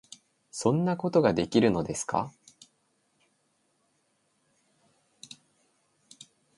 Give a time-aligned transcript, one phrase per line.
[0.49, 2.33] 「そんなことができるのですか？」